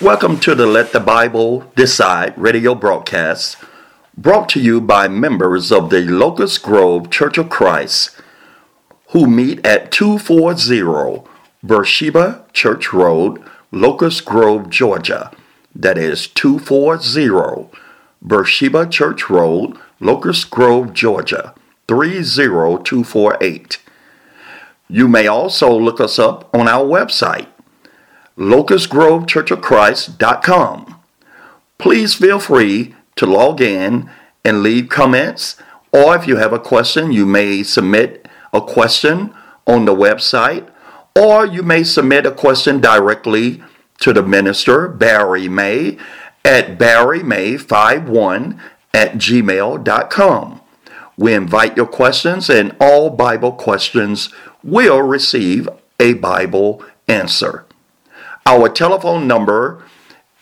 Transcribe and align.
Welcome 0.00 0.38
to 0.40 0.54
the 0.54 0.64
Let 0.64 0.92
the 0.92 1.00
Bible 1.00 1.72
Decide 1.74 2.38
radio 2.38 2.76
broadcast, 2.76 3.56
brought 4.16 4.48
to 4.50 4.60
you 4.60 4.80
by 4.80 5.08
members 5.08 5.72
of 5.72 5.90
the 5.90 6.02
Locust 6.02 6.62
Grove 6.62 7.10
Church 7.10 7.36
of 7.36 7.50
Christ, 7.50 8.10
who 9.08 9.26
meet 9.26 9.66
at 9.66 9.90
240 9.90 11.24
Beersheba 11.64 12.44
Church 12.52 12.92
Road, 12.92 13.42
Locust 13.72 14.24
Grove, 14.24 14.70
Georgia. 14.70 15.32
That 15.74 15.98
is 15.98 16.28
240 16.28 17.68
Beersheba 18.24 18.86
Church 18.86 19.28
Road, 19.28 19.76
Locust 19.98 20.48
Grove, 20.48 20.92
Georgia 20.92 21.56
30248. 21.88 23.80
You 24.88 25.08
may 25.08 25.26
also 25.26 25.76
look 25.76 26.00
us 26.00 26.20
up 26.20 26.54
on 26.54 26.68
our 26.68 26.84
website, 26.84 27.48
locustgrovechurchofchrist.com. 28.38 30.94
Please 31.76 32.14
feel 32.14 32.38
free 32.38 32.94
to 33.16 33.26
log 33.26 33.60
in 33.60 34.08
and 34.44 34.62
leave 34.62 34.88
comments, 34.88 35.56
or 35.92 36.16
if 36.16 36.26
you 36.26 36.36
have 36.36 36.52
a 36.52 36.58
question, 36.58 37.12
you 37.12 37.26
may 37.26 37.62
submit 37.62 38.26
a 38.52 38.60
question 38.60 39.34
on 39.66 39.84
the 39.84 39.94
website, 39.94 40.68
or 41.14 41.44
you 41.44 41.62
may 41.62 41.82
submit 41.82 42.26
a 42.26 42.30
question 42.30 42.80
directly 42.80 43.62
to 44.00 44.12
the 44.12 44.22
minister, 44.22 44.88
Barry 44.88 45.48
May, 45.48 45.98
at 46.44 46.78
barrymay51 46.78 48.58
at 48.94 49.14
gmail.com. 49.14 50.60
We 51.16 51.34
invite 51.34 51.76
your 51.76 51.86
questions, 51.86 52.48
and 52.48 52.76
all 52.80 53.10
Bible 53.10 53.52
questions 53.52 54.32
will 54.62 55.02
receive 55.02 55.68
a 55.98 56.14
Bible 56.14 56.84
answer. 57.08 57.66
Our 58.48 58.68
telephone 58.70 59.28
number 59.28 59.84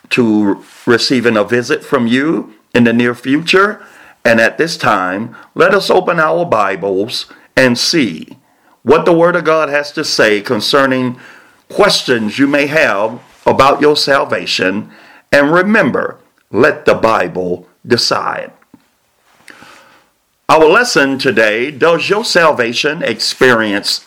to 0.09 0.63
receiving 0.85 1.37
a 1.37 1.43
visit 1.43 1.83
from 1.83 2.07
you 2.07 2.53
in 2.73 2.83
the 2.83 2.93
near 2.93 3.15
future. 3.15 3.85
And 4.25 4.39
at 4.39 4.57
this 4.57 4.77
time, 4.77 5.35
let 5.55 5.73
us 5.73 5.89
open 5.89 6.19
our 6.19 6.45
Bibles 6.45 7.31
and 7.55 7.77
see 7.77 8.37
what 8.83 9.05
the 9.05 9.13
Word 9.13 9.35
of 9.35 9.43
God 9.43 9.69
has 9.69 9.91
to 9.93 10.03
say 10.03 10.41
concerning 10.41 11.19
questions 11.69 12.39
you 12.39 12.47
may 12.47 12.67
have 12.67 13.21
about 13.45 13.81
your 13.81 13.95
salvation. 13.95 14.91
And 15.31 15.51
remember, 15.51 16.19
let 16.51 16.85
the 16.85 16.95
Bible 16.95 17.67
decide. 17.85 18.51
Our 20.49 20.65
lesson 20.65 21.17
today 21.17 21.71
Does 21.71 22.09
your 22.09 22.23
salvation 22.23 23.01
experience 23.01 24.05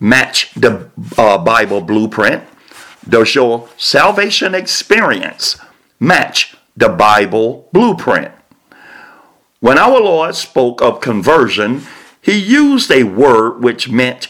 match 0.00 0.52
the 0.54 0.90
uh, 1.16 1.38
Bible 1.38 1.80
blueprint? 1.80 2.42
Does 3.08 3.34
your 3.34 3.68
salvation 3.76 4.54
experience 4.54 5.58
match 5.98 6.56
the 6.76 6.88
Bible 6.88 7.68
blueprint? 7.72 8.32
When 9.60 9.78
our 9.78 10.00
Lord 10.00 10.34
spoke 10.34 10.80
of 10.80 11.00
conversion, 11.00 11.82
he 12.20 12.38
used 12.38 12.90
a 12.90 13.04
word 13.04 13.62
which 13.62 13.88
meant 13.88 14.28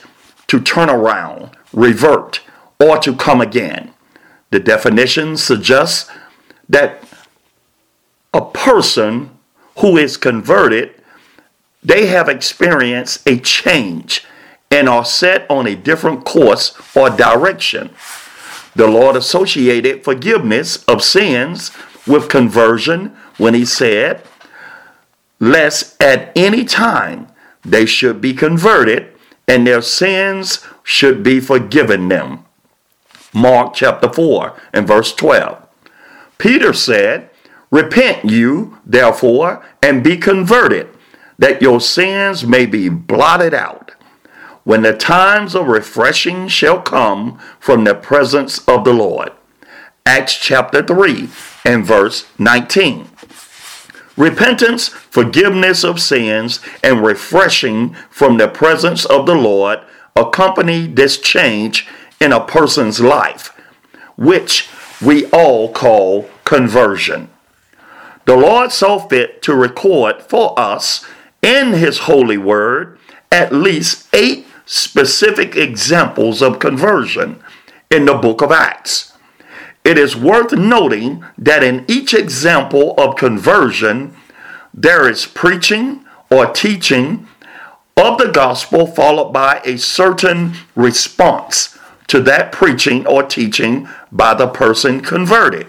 to 0.48 0.60
turn 0.60 0.90
around, 0.90 1.50
revert, 1.72 2.40
or 2.80 2.98
to 2.98 3.14
come 3.14 3.40
again. 3.40 3.92
The 4.50 4.60
definition 4.60 5.36
suggests 5.36 6.10
that 6.68 7.02
a 8.34 8.42
person 8.42 9.30
who 9.78 9.96
is 9.96 10.16
converted, 10.16 10.94
they 11.82 12.06
have 12.06 12.28
experienced 12.28 13.26
a 13.26 13.38
change 13.38 14.24
and 14.70 14.88
are 14.88 15.04
set 15.04 15.50
on 15.50 15.66
a 15.66 15.74
different 15.74 16.24
course 16.24 16.74
or 16.94 17.10
direction. 17.10 17.90
The 18.74 18.86
Lord 18.86 19.16
associated 19.16 20.02
forgiveness 20.02 20.82
of 20.84 21.02
sins 21.02 21.70
with 22.06 22.28
conversion 22.28 23.14
when 23.36 23.54
he 23.54 23.64
said, 23.64 24.22
Lest 25.38 26.00
at 26.00 26.32
any 26.36 26.64
time 26.64 27.28
they 27.62 27.84
should 27.84 28.20
be 28.20 28.32
converted 28.32 29.12
and 29.46 29.66
their 29.66 29.82
sins 29.82 30.64
should 30.82 31.22
be 31.22 31.40
forgiven 31.40 32.08
them. 32.08 32.44
Mark 33.34 33.74
chapter 33.74 34.10
4 34.10 34.54
and 34.72 34.86
verse 34.86 35.14
12. 35.14 35.66
Peter 36.38 36.72
said, 36.72 37.30
Repent 37.70 38.24
you, 38.24 38.78
therefore, 38.84 39.64
and 39.82 40.04
be 40.04 40.16
converted, 40.16 40.88
that 41.38 41.62
your 41.62 41.80
sins 41.80 42.44
may 42.46 42.66
be 42.66 42.88
blotted 42.88 43.54
out 43.54 43.92
when 44.64 44.82
the 44.82 44.96
times 44.96 45.54
of 45.54 45.66
refreshing 45.66 46.48
shall 46.48 46.80
come 46.80 47.38
from 47.58 47.84
the 47.84 47.94
presence 47.94 48.58
of 48.68 48.84
the 48.84 48.92
Lord. 48.92 49.32
Acts 50.06 50.34
chapter 50.34 50.82
3 50.82 51.28
and 51.64 51.84
verse 51.84 52.26
19. 52.38 53.08
Repentance, 54.16 54.88
forgiveness 54.88 55.84
of 55.84 56.00
sins, 56.00 56.60
and 56.82 57.04
refreshing 57.04 57.94
from 58.10 58.36
the 58.36 58.48
presence 58.48 59.04
of 59.04 59.26
the 59.26 59.34
Lord 59.34 59.80
accompany 60.14 60.86
this 60.86 61.18
change 61.18 61.86
in 62.20 62.32
a 62.32 62.44
person's 62.44 63.00
life, 63.00 63.56
which 64.16 64.68
we 65.00 65.26
all 65.26 65.72
call 65.72 66.28
conversion. 66.44 67.28
The 68.26 68.36
Lord 68.36 68.70
saw 68.70 68.98
fit 68.98 69.42
to 69.42 69.54
record 69.54 70.22
for 70.22 70.58
us 70.58 71.04
in 71.40 71.72
His 71.72 72.00
holy 72.00 72.38
word 72.38 72.98
at 73.32 73.52
least 73.52 74.06
eight 74.14 74.46
specific 74.64 75.56
examples 75.56 76.42
of 76.42 76.58
conversion 76.58 77.42
in 77.90 78.04
the 78.04 78.14
book 78.14 78.42
of 78.42 78.52
Acts. 78.52 79.12
It 79.84 79.98
is 79.98 80.16
worth 80.16 80.52
noting 80.52 81.24
that 81.36 81.64
in 81.64 81.84
each 81.88 82.14
example 82.14 82.94
of 82.96 83.16
conversion, 83.16 84.16
there 84.72 85.08
is 85.08 85.26
preaching 85.26 86.04
or 86.30 86.46
teaching 86.46 87.26
of 87.96 88.18
the 88.18 88.30
gospel 88.30 88.86
followed 88.86 89.32
by 89.32 89.60
a 89.64 89.76
certain 89.76 90.54
response 90.74 91.78
to 92.06 92.20
that 92.20 92.52
preaching 92.52 93.06
or 93.06 93.22
teaching 93.22 93.88
by 94.10 94.34
the 94.34 94.46
person 94.46 95.00
converted. 95.00 95.66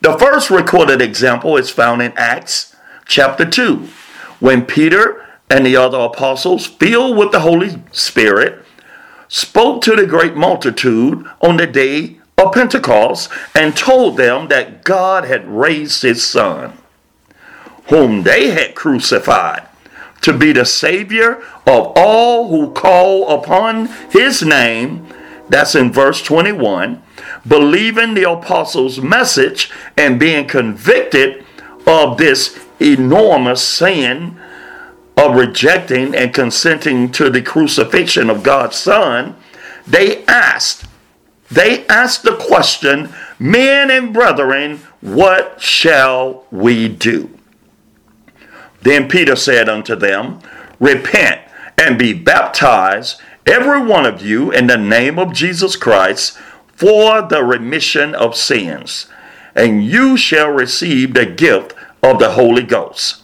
The 0.00 0.16
first 0.16 0.48
recorded 0.48 1.02
example 1.02 1.56
is 1.56 1.70
found 1.70 2.02
in 2.02 2.12
Acts 2.16 2.76
chapter 3.06 3.44
2, 3.44 3.88
when 4.38 4.64
Peter 4.64 5.27
and 5.50 5.64
the 5.64 5.76
other 5.76 5.98
apostles, 5.98 6.66
filled 6.66 7.16
with 7.16 7.32
the 7.32 7.40
Holy 7.40 7.82
Spirit, 7.92 8.64
spoke 9.28 9.82
to 9.82 9.96
the 9.96 10.06
great 10.06 10.36
multitude 10.36 11.26
on 11.40 11.56
the 11.56 11.66
day 11.66 12.18
of 12.36 12.52
Pentecost 12.52 13.30
and 13.54 13.76
told 13.76 14.16
them 14.16 14.48
that 14.48 14.84
God 14.84 15.24
had 15.24 15.48
raised 15.48 16.02
his 16.02 16.24
Son, 16.24 16.78
whom 17.88 18.22
they 18.22 18.50
had 18.50 18.74
crucified, 18.74 19.66
to 20.20 20.32
be 20.32 20.52
the 20.52 20.64
Savior 20.64 21.42
of 21.66 21.92
all 21.96 22.48
who 22.48 22.72
call 22.72 23.28
upon 23.28 23.86
his 24.10 24.42
name. 24.42 25.06
That's 25.48 25.74
in 25.74 25.92
verse 25.92 26.22
21. 26.22 27.02
Believing 27.46 28.14
the 28.14 28.30
apostles' 28.30 29.00
message 29.00 29.70
and 29.96 30.20
being 30.20 30.46
convicted 30.46 31.44
of 31.86 32.18
this 32.18 32.58
enormous 32.80 33.62
sin 33.62 34.38
of 35.18 35.34
rejecting 35.34 36.14
and 36.14 36.32
consenting 36.32 37.10
to 37.10 37.28
the 37.28 37.42
crucifixion 37.42 38.30
of 38.30 38.44
God's 38.44 38.76
Son, 38.76 39.34
they 39.84 40.24
asked, 40.26 40.86
they 41.50 41.84
asked 41.88 42.22
the 42.22 42.36
question, 42.36 43.12
Men 43.38 43.90
and 43.90 44.14
brethren, 44.14 44.78
what 45.00 45.60
shall 45.60 46.44
we 46.52 46.88
do? 46.88 47.36
Then 48.82 49.08
Peter 49.08 49.34
said 49.34 49.68
unto 49.68 49.96
them, 49.96 50.38
Repent 50.78 51.40
and 51.76 51.98
be 51.98 52.12
baptized, 52.12 53.20
every 53.44 53.84
one 53.84 54.06
of 54.06 54.24
you, 54.24 54.52
in 54.52 54.68
the 54.68 54.76
name 54.76 55.18
of 55.18 55.32
Jesus 55.32 55.74
Christ, 55.74 56.38
for 56.76 57.22
the 57.22 57.42
remission 57.42 58.14
of 58.14 58.36
sins, 58.36 59.08
and 59.56 59.84
you 59.84 60.16
shall 60.16 60.50
receive 60.50 61.14
the 61.14 61.26
gift 61.26 61.74
of 62.04 62.20
the 62.20 62.32
Holy 62.32 62.62
Ghost. 62.62 63.22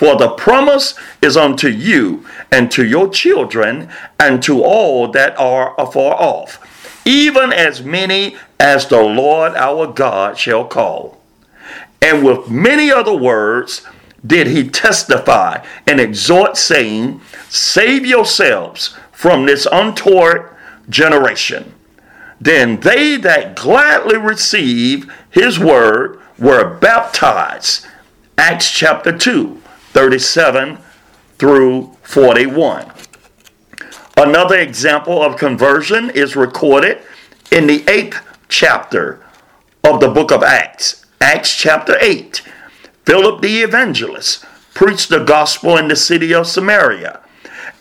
For 0.00 0.16
the 0.16 0.30
promise 0.30 0.94
is 1.20 1.36
unto 1.36 1.68
you 1.68 2.24
and 2.50 2.70
to 2.70 2.86
your 2.86 3.10
children 3.10 3.90
and 4.18 4.42
to 4.44 4.64
all 4.64 5.08
that 5.08 5.38
are 5.38 5.78
afar 5.78 6.14
off, 6.14 6.58
even 7.04 7.52
as 7.52 7.82
many 7.82 8.38
as 8.58 8.86
the 8.86 9.02
Lord 9.02 9.52
our 9.56 9.86
God 9.86 10.38
shall 10.38 10.64
call. 10.64 11.20
And 12.00 12.24
with 12.24 12.48
many 12.48 12.90
other 12.90 13.14
words 13.14 13.86
did 14.26 14.46
he 14.46 14.70
testify 14.70 15.62
and 15.86 16.00
exhort, 16.00 16.56
saying, 16.56 17.20
Save 17.50 18.06
yourselves 18.06 18.96
from 19.12 19.44
this 19.44 19.68
untoward 19.70 20.48
generation. 20.88 21.74
Then 22.40 22.80
they 22.80 23.18
that 23.18 23.54
gladly 23.54 24.16
receive 24.16 25.12
his 25.28 25.58
word 25.58 26.18
were 26.38 26.78
baptized. 26.78 27.86
Acts 28.38 28.70
chapter 28.70 29.14
2, 29.14 29.59
37 29.92 30.78
through 31.38 31.96
41. 32.02 32.90
Another 34.16 34.58
example 34.58 35.22
of 35.22 35.36
conversion 35.36 36.10
is 36.10 36.36
recorded 36.36 37.02
in 37.50 37.66
the 37.66 37.84
eighth 37.88 38.20
chapter 38.48 39.24
of 39.82 40.00
the 40.00 40.08
book 40.08 40.30
of 40.30 40.42
Acts. 40.42 41.06
Acts 41.20 41.56
chapter 41.56 41.96
8. 42.00 42.42
Philip 43.04 43.40
the 43.40 43.62
evangelist 43.62 44.44
preached 44.74 45.08
the 45.08 45.24
gospel 45.24 45.76
in 45.76 45.88
the 45.88 45.96
city 45.96 46.32
of 46.32 46.46
Samaria. 46.46 47.20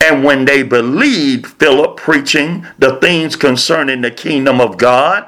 And 0.01 0.23
when 0.23 0.45
they 0.45 0.63
believed 0.63 1.45
Philip 1.45 1.97
preaching 1.97 2.65
the 2.77 2.95
things 2.97 3.35
concerning 3.35 4.01
the 4.01 4.11
kingdom 4.11 4.59
of 4.61 4.77
God 4.77 5.27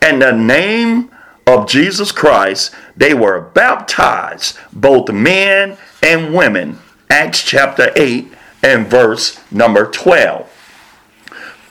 and 0.00 0.20
the 0.20 0.32
name 0.32 1.10
of 1.46 1.68
Jesus 1.68 2.10
Christ, 2.10 2.74
they 2.96 3.14
were 3.14 3.40
baptized, 3.40 4.58
both 4.72 5.12
men 5.12 5.76
and 6.06 6.32
women. 6.32 6.78
Acts 7.10 7.42
chapter 7.42 7.90
8 7.96 8.32
and 8.62 8.86
verse 8.86 9.40
number 9.50 9.90
12. 9.90 10.48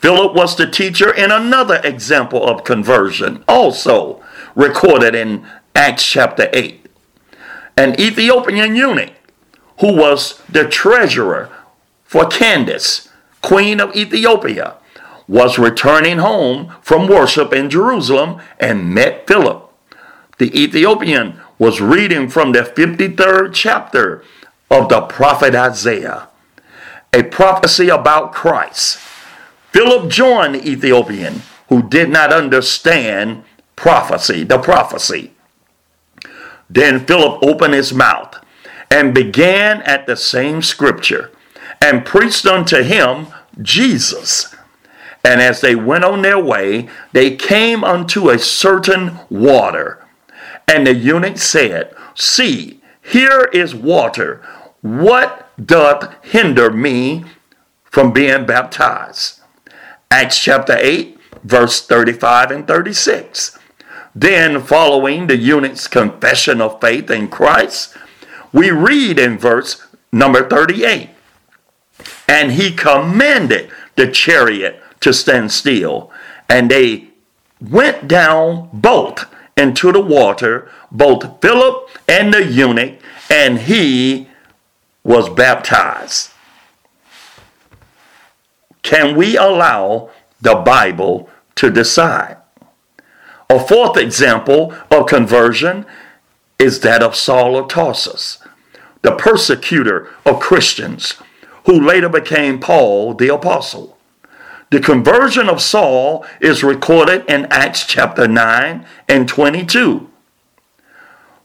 Philip 0.02 0.34
was 0.34 0.56
the 0.56 0.70
teacher 0.70 1.12
in 1.12 1.30
another 1.32 1.80
example 1.82 2.44
of 2.44 2.62
conversion, 2.62 3.42
also 3.48 4.22
recorded 4.54 5.14
in 5.14 5.46
Acts 5.74 6.04
chapter 6.04 6.50
8. 6.52 6.86
An 7.78 7.98
Ethiopian 7.98 8.76
eunuch 8.76 9.12
who 9.80 9.96
was 9.96 10.42
the 10.50 10.68
treasurer 10.68 11.50
for 12.04 12.26
Candace, 12.26 13.08
queen 13.40 13.80
of 13.80 13.96
Ethiopia, 13.96 14.74
was 15.26 15.58
returning 15.58 16.18
home 16.18 16.74
from 16.82 17.08
worship 17.08 17.52
in 17.54 17.70
Jerusalem 17.70 18.40
and 18.60 18.94
met 18.94 19.26
Philip. 19.26 19.62
The 20.38 20.58
Ethiopian 20.58 21.40
was 21.58 21.80
reading 21.80 22.28
from 22.28 22.52
the 22.52 22.60
53rd 22.60 23.52
chapter 23.52 24.22
of 24.70 24.88
the 24.88 25.02
prophet 25.02 25.54
Isaiah, 25.54 26.28
a 27.12 27.22
prophecy 27.22 27.88
about 27.88 28.32
Christ. 28.32 28.98
Philip 29.72 30.10
joined 30.10 30.56
the 30.56 30.68
Ethiopian 30.68 31.42
who 31.68 31.82
did 31.82 32.10
not 32.10 32.32
understand 32.32 33.44
prophecy, 33.74 34.44
the 34.44 34.58
prophecy. 34.58 35.32
Then 36.68 37.04
Philip 37.06 37.42
opened 37.42 37.74
his 37.74 37.92
mouth 37.92 38.42
and 38.90 39.14
began 39.14 39.82
at 39.82 40.06
the 40.06 40.16
same 40.16 40.62
scripture 40.62 41.30
and 41.80 42.04
preached 42.04 42.46
unto 42.46 42.82
him 42.82 43.28
Jesus. 43.60 44.54
And 45.24 45.40
as 45.40 45.60
they 45.60 45.74
went 45.74 46.04
on 46.04 46.22
their 46.22 46.38
way, 46.38 46.88
they 47.12 47.36
came 47.36 47.82
unto 47.82 48.30
a 48.30 48.38
certain 48.38 49.18
water. 49.28 50.05
And 50.68 50.86
the 50.86 50.94
eunuch 50.94 51.38
said, 51.38 51.94
See, 52.14 52.80
here 53.00 53.48
is 53.52 53.74
water. 53.74 54.42
What 54.80 55.48
doth 55.64 56.12
hinder 56.24 56.70
me 56.70 57.24
from 57.84 58.12
being 58.12 58.46
baptized? 58.46 59.40
Acts 60.10 60.38
chapter 60.38 60.76
8, 60.76 61.18
verse 61.44 61.86
35 61.86 62.50
and 62.50 62.66
36. 62.66 63.58
Then, 64.14 64.60
following 64.62 65.26
the 65.26 65.36
eunuch's 65.36 65.86
confession 65.86 66.60
of 66.60 66.80
faith 66.80 67.10
in 67.10 67.28
Christ, 67.28 67.96
we 68.52 68.70
read 68.70 69.18
in 69.18 69.38
verse 69.38 69.86
number 70.10 70.48
38 70.48 71.10
And 72.26 72.52
he 72.52 72.72
commanded 72.72 73.70
the 73.94 74.10
chariot 74.10 74.82
to 75.00 75.12
stand 75.12 75.52
still, 75.52 76.10
and 76.48 76.70
they 76.70 77.08
went 77.60 78.08
down 78.08 78.70
both 78.72 79.26
into 79.56 79.90
the 79.90 80.00
water, 80.00 80.70
both 80.92 81.40
Philip 81.40 81.88
and 82.06 82.32
the 82.32 82.44
eunuch, 82.44 83.00
and 83.30 83.58
he 83.60 84.28
was 85.02 85.28
baptized. 85.30 86.30
Can 88.82 89.16
we 89.16 89.36
allow 89.36 90.10
the 90.40 90.54
Bible 90.54 91.30
to 91.56 91.70
decide? 91.70 92.36
A 93.48 93.58
fourth 93.58 93.96
example 93.96 94.74
of 94.90 95.06
conversion 95.06 95.86
is 96.58 96.80
that 96.80 97.02
of 97.02 97.16
Saul 97.16 97.56
of 97.56 97.68
Tarsus, 97.68 98.38
the 99.02 99.12
persecutor 99.12 100.08
of 100.24 100.40
Christians, 100.40 101.14
who 101.64 101.80
later 101.80 102.08
became 102.08 102.60
Paul 102.60 103.14
the 103.14 103.32
Apostle. 103.32 103.95
The 104.70 104.80
conversion 104.80 105.48
of 105.48 105.62
Saul 105.62 106.26
is 106.40 106.64
recorded 106.64 107.24
in 107.28 107.46
Acts 107.46 107.86
chapter 107.86 108.26
9 108.26 108.84
and 109.08 109.28
22. 109.28 110.10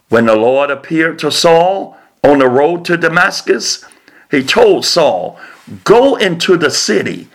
When 0.10 0.26
the 0.26 0.36
Lord 0.36 0.72
appeared 0.72 1.20
to 1.20 1.32
Saul 1.32 1.98
on 2.24 2.40
the 2.40 2.50
road 2.50 2.84
to 2.86 2.98
Damascus, 2.98 3.86
he 4.32 4.44
told 4.44 4.86
Saul, 4.86 5.40
Go 5.84 6.16
into 6.16 6.58
the 6.58 6.72
city, 6.72 7.28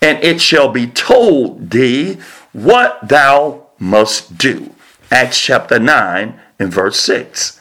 and 0.00 0.22
it 0.24 0.40
shall 0.40 0.70
be 0.70 0.86
told 0.86 1.70
thee 1.70 2.18
what 2.52 3.06
thou 3.06 3.66
must 3.78 4.38
do. 4.38 4.74
Acts 5.10 5.40
chapter 5.40 5.78
9 5.78 6.40
and 6.58 6.72
verse 6.72 6.98
6. 7.00 7.60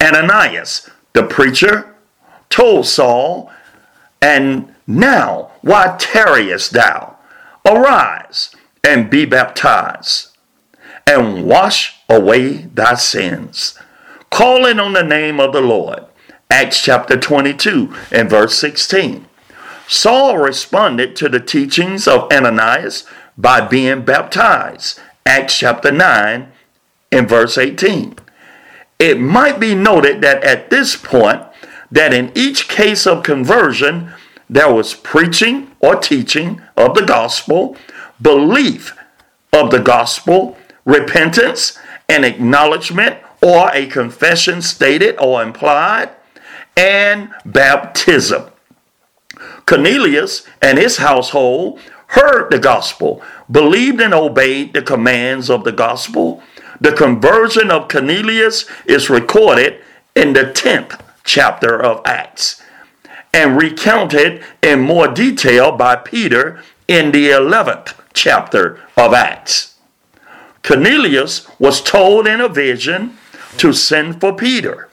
Ananias, 0.00 0.88
the 1.14 1.24
preacher, 1.24 1.96
told 2.48 2.86
Saul, 2.86 3.50
And 4.22 4.72
now, 4.86 5.50
why 5.64 5.96
tarriest 5.98 6.72
thou? 6.72 7.16
Arise 7.64 8.54
and 8.84 9.08
be 9.08 9.24
baptized, 9.24 10.36
and 11.06 11.46
wash 11.46 11.96
away 12.06 12.68
thy 12.74 12.94
sins, 12.94 13.78
calling 14.30 14.78
on 14.78 14.92
the 14.92 15.02
name 15.02 15.40
of 15.40 15.54
the 15.54 15.62
Lord. 15.62 16.04
Acts 16.50 16.82
chapter 16.82 17.18
22 17.18 17.94
and 18.12 18.28
verse 18.28 18.58
16. 18.58 19.26
Saul 19.88 20.36
responded 20.36 21.16
to 21.16 21.30
the 21.30 21.40
teachings 21.40 22.06
of 22.06 22.30
Ananias 22.30 23.06
by 23.38 23.66
being 23.66 24.04
baptized. 24.04 25.00
Acts 25.24 25.58
chapter 25.58 25.90
9 25.90 26.52
and 27.10 27.28
verse 27.28 27.56
18. 27.56 28.16
It 28.98 29.18
might 29.18 29.58
be 29.58 29.74
noted 29.74 30.20
that 30.20 30.44
at 30.44 30.68
this 30.68 30.94
point, 30.94 31.42
that 31.90 32.12
in 32.12 32.30
each 32.34 32.68
case 32.68 33.06
of 33.06 33.22
conversion, 33.22 34.12
there 34.54 34.72
was 34.72 34.94
preaching 34.94 35.68
or 35.80 35.96
teaching 35.96 36.62
of 36.76 36.94
the 36.94 37.04
gospel, 37.04 37.76
belief 38.22 38.96
of 39.52 39.72
the 39.72 39.80
gospel, 39.80 40.56
repentance, 40.84 41.76
an 42.08 42.22
acknowledgement 42.22 43.18
or 43.42 43.68
a 43.72 43.86
confession 43.86 44.62
stated 44.62 45.18
or 45.18 45.42
implied, 45.42 46.08
and 46.76 47.30
baptism. 47.44 48.48
Cornelius 49.66 50.46
and 50.62 50.78
his 50.78 50.98
household 50.98 51.80
heard 52.06 52.48
the 52.52 52.60
gospel, 52.60 53.20
believed 53.50 54.00
and 54.00 54.14
obeyed 54.14 54.72
the 54.72 54.82
commands 54.82 55.50
of 55.50 55.64
the 55.64 55.72
gospel. 55.72 56.40
The 56.80 56.92
conversion 56.92 57.72
of 57.72 57.88
Cornelius 57.88 58.66
is 58.86 59.10
recorded 59.10 59.82
in 60.14 60.32
the 60.32 60.44
10th 60.44 61.00
chapter 61.24 61.82
of 61.82 62.00
Acts 62.04 62.62
and 63.34 63.60
recounted 63.60 64.42
in 64.62 64.80
more 64.80 65.08
detail 65.08 65.72
by 65.72 65.96
Peter 65.96 66.62
in 66.86 67.10
the 67.10 67.28
11th 67.28 67.94
chapter 68.12 68.80
of 68.96 69.12
Acts. 69.12 69.74
Cornelius 70.62 71.46
was 71.58 71.82
told 71.82 72.28
in 72.28 72.40
a 72.40 72.48
vision 72.48 73.18
to 73.56 73.72
send 73.72 74.20
for 74.20 74.34
Peter 74.34 74.88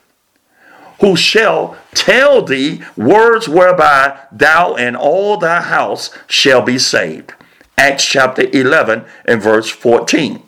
who 1.00 1.16
shall 1.16 1.76
tell 1.94 2.42
thee 2.42 2.82
words 2.96 3.48
whereby 3.48 4.18
thou 4.30 4.74
and 4.74 4.96
all 4.96 5.36
thy 5.36 5.60
house 5.60 6.10
shall 6.26 6.62
be 6.62 6.78
saved. 6.78 7.32
Acts 7.78 8.04
chapter 8.04 8.48
11 8.52 9.04
and 9.24 9.40
verse 9.40 9.68
14. 9.68 10.42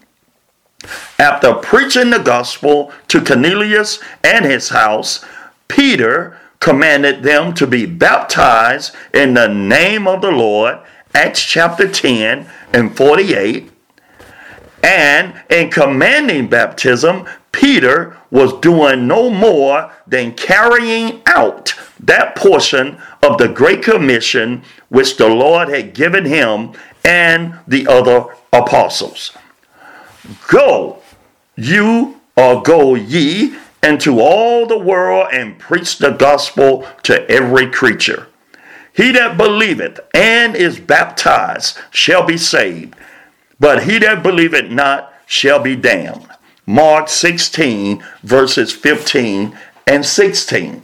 After 1.18 1.54
preaching 1.54 2.10
the 2.10 2.18
gospel 2.18 2.92
to 3.08 3.24
Cornelius 3.24 4.00
and 4.22 4.44
his 4.44 4.68
house, 4.68 5.24
Peter 5.68 6.38
commanded 6.64 7.22
them 7.22 7.52
to 7.52 7.66
be 7.66 7.84
baptized 7.84 8.96
in 9.12 9.34
the 9.34 9.46
name 9.46 10.08
of 10.08 10.22
the 10.22 10.30
Lord. 10.30 10.78
Acts 11.14 11.42
chapter 11.42 11.86
10 11.86 12.48
and 12.72 12.96
48. 12.96 13.70
And 14.82 15.34
in 15.50 15.70
commanding 15.70 16.48
baptism, 16.48 17.26
Peter 17.52 18.16
was 18.30 18.58
doing 18.60 19.06
no 19.06 19.28
more 19.28 19.92
than 20.06 20.32
carrying 20.32 21.20
out 21.26 21.74
that 22.00 22.34
portion 22.34 22.98
of 23.22 23.36
the 23.36 23.48
Great 23.48 23.82
Commission 23.82 24.62
which 24.88 25.18
the 25.18 25.28
Lord 25.28 25.68
had 25.68 25.92
given 25.92 26.24
him 26.24 26.72
and 27.04 27.58
the 27.68 27.86
other 27.86 28.24
apostles. 28.54 29.36
Go, 30.48 31.02
you 31.56 32.22
or 32.36 32.62
go 32.62 32.94
ye 32.94 33.54
into 33.84 34.18
all 34.20 34.66
the 34.66 34.78
world 34.78 35.28
and 35.32 35.58
preach 35.58 35.98
the 35.98 36.10
gospel 36.10 36.88
to 37.02 37.28
every 37.30 37.70
creature. 37.70 38.26
He 38.92 39.12
that 39.12 39.36
believeth 39.36 40.00
and 40.14 40.56
is 40.56 40.80
baptized 40.80 41.78
shall 41.90 42.24
be 42.24 42.38
saved, 42.38 42.94
but 43.60 43.84
he 43.84 43.98
that 43.98 44.22
believeth 44.22 44.70
not 44.70 45.12
shall 45.26 45.58
be 45.58 45.76
damned. 45.76 46.28
Mark 46.66 47.08
16, 47.08 48.02
verses 48.22 48.72
15 48.72 49.58
and 49.86 50.06
16. 50.06 50.82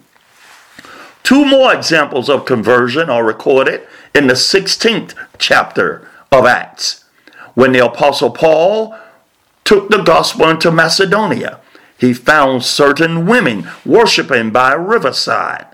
Two 1.22 1.44
more 1.44 1.72
examples 1.72 2.28
of 2.28 2.44
conversion 2.44 3.08
are 3.08 3.24
recorded 3.24 3.86
in 4.14 4.26
the 4.26 4.34
16th 4.34 5.14
chapter 5.38 6.08
of 6.32 6.44
Acts. 6.44 7.04
When 7.54 7.72
the 7.72 7.84
Apostle 7.84 8.30
Paul 8.30 8.96
took 9.64 9.88
the 9.88 10.02
gospel 10.02 10.48
into 10.50 10.70
Macedonia, 10.70 11.60
he 12.00 12.14
found 12.14 12.64
certain 12.64 13.26
women 13.26 13.68
worshiping 13.84 14.50
by 14.50 14.72
a 14.72 14.78
riverside, 14.78 15.66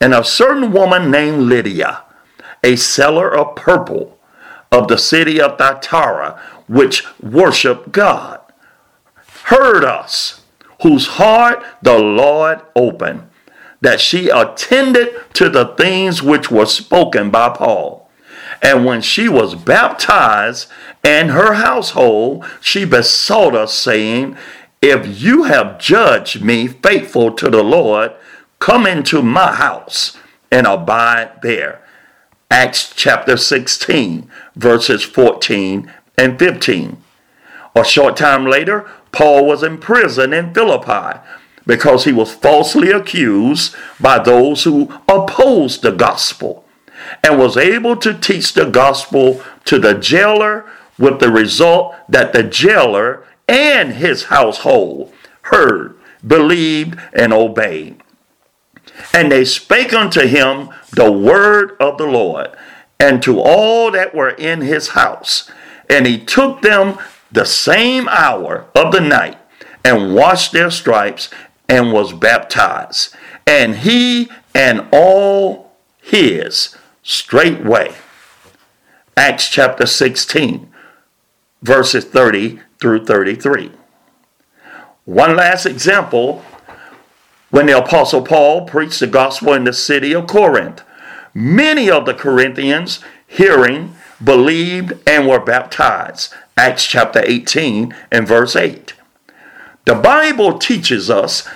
and 0.00 0.14
a 0.14 0.24
certain 0.24 0.72
woman 0.72 1.10
named 1.10 1.42
Lydia, 1.42 2.02
a 2.64 2.76
seller 2.76 3.28
of 3.28 3.56
purple 3.56 4.18
of 4.72 4.88
the 4.88 4.96
city 4.96 5.38
of 5.40 5.58
Thyatira, 5.58 6.40
which 6.66 7.04
worshiped 7.20 7.92
God, 7.92 8.40
heard 9.44 9.84
us, 9.84 10.42
whose 10.82 11.06
heart 11.06 11.62
the 11.82 11.98
Lord 11.98 12.62
opened, 12.74 13.28
that 13.82 14.00
she 14.00 14.30
attended 14.30 15.14
to 15.34 15.50
the 15.50 15.74
things 15.76 16.22
which 16.22 16.50
were 16.50 16.66
spoken 16.66 17.30
by 17.30 17.50
Paul. 17.50 18.08
And 18.62 18.84
when 18.84 19.00
she 19.00 19.28
was 19.28 19.54
baptized 19.54 20.68
and 21.02 21.30
her 21.30 21.54
household, 21.54 22.44
she 22.60 22.84
besought 22.84 23.54
us, 23.54 23.74
saying, 23.74 24.36
If 24.82 25.20
you 25.20 25.42
have 25.42 25.78
judged 25.78 26.42
me 26.42 26.66
faithful 26.66 27.32
to 27.32 27.50
the 27.50 27.62
Lord, 27.62 28.12
come 28.60 28.86
into 28.86 29.20
my 29.20 29.52
house 29.52 30.16
and 30.50 30.66
abide 30.66 31.42
there. 31.42 31.82
Acts 32.50 32.90
chapter 32.96 33.36
16, 33.36 34.30
verses 34.56 35.02
14 35.02 35.92
and 36.16 36.38
15. 36.38 36.96
A 37.74 37.84
short 37.84 38.16
time 38.16 38.46
later, 38.46 38.88
Paul 39.12 39.44
was 39.44 39.62
in 39.62 39.76
prison 39.76 40.32
in 40.32 40.54
Philippi 40.54 41.20
because 41.66 42.04
he 42.04 42.12
was 42.12 42.32
falsely 42.32 42.90
accused 42.90 43.76
by 44.00 44.18
those 44.18 44.64
who 44.64 44.90
opposed 45.06 45.82
the 45.82 45.92
gospel 45.92 46.64
and 47.22 47.38
was 47.38 47.58
able 47.58 47.96
to 47.96 48.14
teach 48.14 48.54
the 48.54 48.64
gospel 48.64 49.42
to 49.66 49.78
the 49.78 49.92
jailer 49.92 50.64
with 50.98 51.20
the 51.20 51.30
result 51.30 51.94
that 52.08 52.32
the 52.32 52.42
jailer 52.42 53.24
and 53.50 53.94
his 53.94 54.24
household 54.24 55.12
heard, 55.42 55.98
believed, 56.24 56.98
and 57.12 57.32
obeyed. 57.32 58.00
And 59.12 59.30
they 59.30 59.44
spake 59.44 59.92
unto 59.92 60.26
him 60.26 60.70
the 60.92 61.10
word 61.10 61.76
of 61.80 61.98
the 61.98 62.06
Lord, 62.06 62.56
and 63.00 63.22
to 63.24 63.40
all 63.40 63.90
that 63.90 64.14
were 64.14 64.30
in 64.30 64.60
his 64.60 64.88
house. 64.88 65.50
And 65.88 66.06
he 66.06 66.18
took 66.24 66.62
them 66.62 66.98
the 67.32 67.44
same 67.44 68.08
hour 68.08 68.66
of 68.74 68.92
the 68.92 69.00
night, 69.00 69.38
and 69.84 70.14
washed 70.14 70.52
their 70.52 70.70
stripes, 70.70 71.28
and 71.68 71.92
was 71.92 72.12
baptized. 72.12 73.14
And 73.46 73.76
he 73.76 74.30
and 74.54 74.86
all 74.92 75.72
his 76.00 76.76
straightway. 77.02 77.94
Acts 79.16 79.48
chapter 79.48 79.86
16, 79.86 80.72
verses 81.62 82.04
30 82.04 82.60
through 82.80 83.04
33. 83.04 83.70
One 85.04 85.36
last 85.36 85.66
example 85.66 86.44
when 87.50 87.66
the 87.66 87.78
Apostle 87.78 88.22
Paul 88.22 88.66
preached 88.66 89.00
the 89.00 89.06
gospel 89.06 89.52
in 89.54 89.64
the 89.64 89.72
city 89.72 90.14
of 90.14 90.26
Corinth. 90.26 90.82
Many 91.34 91.90
of 91.90 92.06
the 92.06 92.14
Corinthians, 92.14 93.00
hearing, 93.26 93.94
believed, 94.22 94.94
and 95.06 95.28
were 95.28 95.40
baptized. 95.40 96.32
Acts 96.56 96.86
chapter 96.86 97.22
18 97.24 97.94
and 98.10 98.26
verse 98.26 98.56
8. 98.56 98.94
The 99.84 99.94
Bible 99.94 100.58
teaches 100.58 101.10
us 101.10 101.48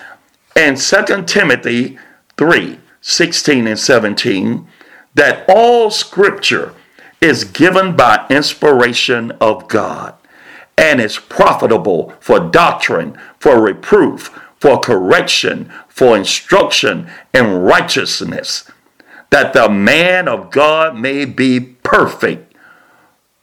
in 0.57 0.77
2 0.77 1.25
Timothy 1.25 1.99
3 2.37 2.79
16 3.01 3.67
and 3.67 3.79
17 3.79 4.67
that 5.15 5.45
all 5.47 5.91
scripture 5.91 6.75
is 7.21 7.45
given 7.45 7.95
by 7.95 8.27
inspiration 8.31 9.31
of 9.33 9.69
God 9.69 10.15
and 10.77 11.01
is 11.01 11.19
profitable 11.19 12.13
for 12.21 12.41
doctrine, 12.41 13.19
for 13.39 13.61
reproof, 13.61 14.29
for 14.59 14.79
correction, 14.81 15.71
for 15.89 16.17
instruction 16.17 17.09
in 17.33 17.59
righteousness, 17.59 18.71
that 19.31 19.53
the 19.53 19.69
man 19.69 20.29
of 20.29 20.51
God 20.51 20.97
may 20.97 21.25
be 21.25 21.61
perfect, 21.61 22.55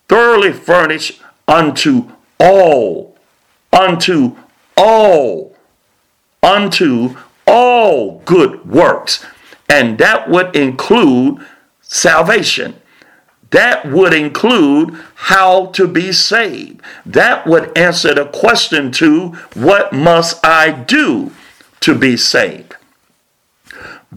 thoroughly 0.10 0.52
furnished 0.52 1.22
unto 1.48 2.12
all, 2.40 3.16
unto 3.72 4.36
all, 4.76 5.56
unto 6.42 7.16
all 7.46 8.20
good 8.26 8.66
works. 8.66 9.26
And 9.70 9.98
that 10.00 10.30
would 10.30 10.56
include 10.56 11.46
salvation. 11.82 12.81
That 13.52 13.90
would 13.90 14.14
include 14.14 14.98
how 15.16 15.68
to 15.68 15.88
be 15.88 16.12
saved. 16.12 16.82
That 17.06 17.46
would 17.46 17.78
answer 17.78 18.14
the 18.14 18.26
question 18.26 18.92
to 18.94 19.30
what 19.54 19.94
must 19.94 20.44
I 20.46 20.72
do 20.72 21.32
to 21.82 21.96
be 21.96 22.18
saved? 22.18 22.76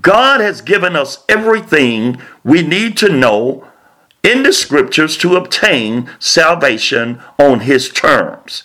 God 0.01 0.41
has 0.41 0.61
given 0.61 0.97
us 0.97 1.25
everything 1.29 2.21
we 2.43 2.63
need 2.63 2.97
to 2.99 3.09
know 3.09 3.69
in 4.23 4.43
the 4.43 4.53
scriptures 4.53 5.17
to 5.19 5.37
obtain 5.37 6.11
salvation 6.19 7.21
on 7.39 7.61
his 7.61 7.91
terms. 7.91 8.65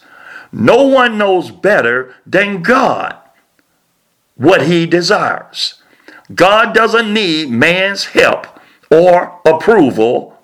No 0.52 0.84
one 0.84 1.18
knows 1.18 1.52
better 1.52 2.16
than 2.26 2.64
God 2.64 3.16
what 4.36 4.68
he 4.68 4.86
desires. 4.86 5.76
God 6.34 6.74
doesn't 6.74 7.14
need 7.14 7.50
man's 7.50 8.06
help 8.06 8.48
or 8.90 9.40
approval 9.46 10.39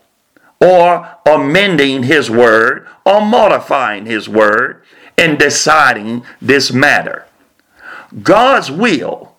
or 0.62 1.18
amending 1.26 2.04
his 2.04 2.30
word 2.30 2.88
or 3.06 3.22
modifying 3.22 4.06
his 4.06 4.28
word 4.30 4.82
in 5.18 5.38
deciding 5.38 6.26
this 6.42 6.72
matter. 6.72 7.26
God's 8.24 8.72
will 8.72 9.36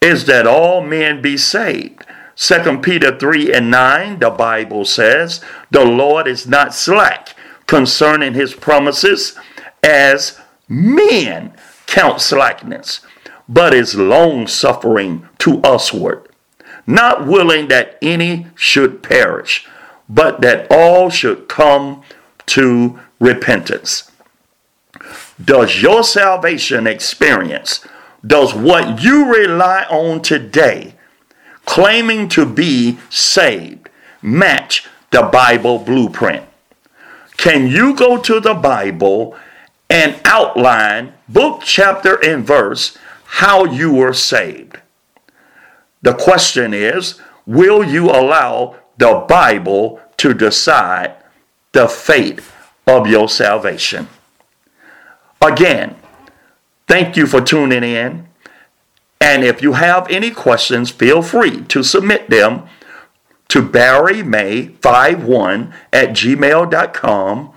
is 0.00 0.26
that 0.26 0.46
all 0.46 0.80
men 0.80 1.20
be 1.20 1.36
saved. 1.36 2.04
2 2.36 2.78
Peter 2.78 3.18
3 3.18 3.52
and 3.52 3.70
9, 3.70 4.18
the 4.20 4.30
Bible 4.30 4.84
says, 4.84 5.44
The 5.70 5.84
Lord 5.84 6.26
is 6.26 6.46
not 6.46 6.74
slack 6.74 7.36
concerning 7.66 8.34
his 8.34 8.54
promises, 8.54 9.36
as 9.82 10.40
men 10.68 11.52
count 11.86 12.20
slackness, 12.20 13.00
but 13.48 13.74
is 13.74 13.94
long 13.94 14.46
suffering 14.46 15.28
to 15.38 15.60
usward 15.62 16.30
not 16.90 17.26
willing 17.26 17.68
that 17.68 17.96
any 18.02 18.46
should 18.54 19.02
perish, 19.02 19.66
but 20.10 20.40
that 20.40 20.66
all 20.70 21.08
should 21.08 21.48
come 21.48 22.02
to 22.46 22.98
repentance. 23.20 24.10
Does 25.42 25.80
your 25.80 26.02
salvation 26.02 26.86
experience, 26.86 27.86
does 28.26 28.52
what 28.52 29.02
you 29.02 29.32
rely 29.32 29.84
on 29.88 30.20
today, 30.20 30.94
claiming 31.64 32.28
to 32.30 32.44
be 32.44 32.98
saved, 33.08 33.88
match 34.20 34.86
the 35.10 35.22
Bible 35.22 35.78
blueprint? 35.78 36.44
Can 37.36 37.68
you 37.68 37.94
go 37.94 38.18
to 38.18 38.40
the 38.40 38.52
Bible 38.52 39.36
and 39.88 40.20
outline 40.24 41.14
book, 41.28 41.62
chapter, 41.64 42.16
and 42.22 42.44
verse 42.44 42.98
how 43.24 43.64
you 43.64 43.94
were 43.94 44.12
saved? 44.12 44.78
The 46.02 46.14
question 46.14 46.74
is 46.74 47.20
will 47.46 47.84
you 47.84 48.10
allow 48.10 48.79
the 49.00 49.24
Bible 49.28 50.00
to 50.18 50.32
decide 50.34 51.16
the 51.72 51.88
fate 51.88 52.40
of 52.86 53.08
your 53.08 53.28
salvation? 53.28 54.06
Again, 55.42 55.96
thank 56.86 57.16
you 57.16 57.26
for 57.26 57.40
tuning 57.40 57.82
in. 57.82 58.28
And 59.20 59.42
if 59.42 59.62
you 59.62 59.72
have 59.72 60.08
any 60.10 60.30
questions, 60.30 60.90
feel 60.90 61.22
free 61.22 61.62
to 61.64 61.82
submit 61.82 62.30
them 62.30 62.68
to 63.48 63.62
barrymay51 63.62 65.72
at 65.92 66.10
gmail.com 66.10 67.52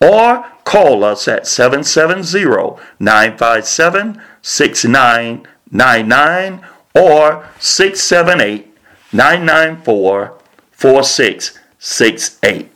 or 0.00 0.46
call 0.64 1.04
us 1.04 1.28
at 1.28 1.46
770 1.46 2.80
957 2.98 4.20
6999 4.42 6.66
or 6.94 7.48
678 7.58 8.76
994 9.12 10.38
4668. 10.76 12.70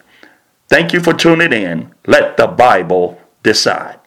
Thank 0.68 0.92
you 0.92 1.00
for 1.00 1.12
tuning 1.14 1.52
in. 1.52 1.94
Let 2.06 2.36
the 2.36 2.46
Bible 2.46 3.20
decide. 3.42 3.97